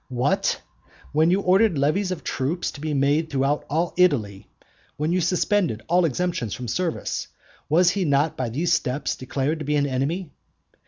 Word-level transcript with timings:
What? 0.09 0.59
when 1.11 1.29
you 1.29 1.41
ordered 1.41 1.77
levies 1.77 2.09
of 2.09 2.23
troops 2.23 2.71
to 2.71 2.81
be 2.81 2.95
made 2.95 3.29
throughout 3.29 3.67
all 3.69 3.93
Italy, 3.95 4.47
when 4.97 5.11
you 5.11 5.21
suspended 5.21 5.83
all 5.87 6.05
exemptions 6.05 6.55
from 6.55 6.67
service, 6.67 7.27
was 7.69 7.91
he 7.91 8.03
not 8.03 8.35
by 8.35 8.49
those 8.49 8.73
steps 8.73 9.15
declared 9.15 9.59
to 9.59 9.65
be 9.65 9.75
an 9.75 9.85
enemy? 9.85 10.31